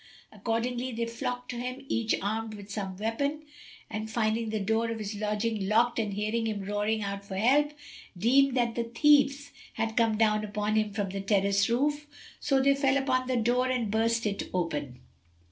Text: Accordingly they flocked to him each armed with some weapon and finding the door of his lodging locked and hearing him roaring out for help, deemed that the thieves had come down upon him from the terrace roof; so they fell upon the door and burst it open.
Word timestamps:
Accordingly 0.33 0.93
they 0.93 1.05
flocked 1.05 1.51
to 1.51 1.57
him 1.59 1.85
each 1.87 2.15
armed 2.23 2.55
with 2.55 2.71
some 2.71 2.97
weapon 2.97 3.43
and 3.87 4.09
finding 4.09 4.49
the 4.49 4.59
door 4.59 4.89
of 4.89 4.97
his 4.97 5.13
lodging 5.13 5.69
locked 5.69 5.99
and 5.99 6.15
hearing 6.15 6.47
him 6.47 6.61
roaring 6.61 7.03
out 7.03 7.23
for 7.23 7.35
help, 7.35 7.71
deemed 8.17 8.57
that 8.57 8.73
the 8.73 8.85
thieves 8.85 9.51
had 9.73 9.95
come 9.95 10.17
down 10.17 10.43
upon 10.43 10.75
him 10.75 10.91
from 10.91 11.09
the 11.11 11.21
terrace 11.21 11.69
roof; 11.69 12.07
so 12.39 12.59
they 12.59 12.73
fell 12.73 12.97
upon 12.97 13.27
the 13.27 13.37
door 13.37 13.69
and 13.69 13.91
burst 13.91 14.25
it 14.25 14.49
open. 14.55 14.99